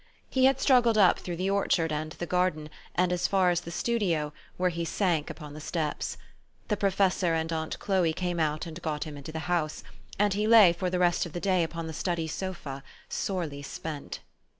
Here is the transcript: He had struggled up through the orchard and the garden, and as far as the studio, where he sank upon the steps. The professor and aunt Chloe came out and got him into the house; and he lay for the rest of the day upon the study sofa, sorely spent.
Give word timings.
He 0.31 0.45
had 0.45 0.59
struggled 0.59 0.97
up 0.97 1.19
through 1.19 1.35
the 1.35 1.51
orchard 1.51 1.91
and 1.91 2.11
the 2.13 2.25
garden, 2.25 2.71
and 2.95 3.13
as 3.13 3.27
far 3.27 3.51
as 3.51 3.61
the 3.61 3.69
studio, 3.69 4.33
where 4.57 4.71
he 4.71 4.83
sank 4.83 5.29
upon 5.29 5.53
the 5.53 5.61
steps. 5.61 6.17
The 6.69 6.75
professor 6.75 7.35
and 7.35 7.53
aunt 7.53 7.77
Chloe 7.77 8.11
came 8.11 8.39
out 8.39 8.65
and 8.65 8.81
got 8.81 9.03
him 9.03 9.15
into 9.15 9.31
the 9.31 9.37
house; 9.45 9.83
and 10.17 10.33
he 10.33 10.47
lay 10.47 10.73
for 10.73 10.89
the 10.89 10.97
rest 10.97 11.27
of 11.27 11.33
the 11.33 11.39
day 11.39 11.61
upon 11.61 11.85
the 11.85 11.93
study 11.93 12.25
sofa, 12.27 12.81
sorely 13.09 13.61
spent. 13.61 14.21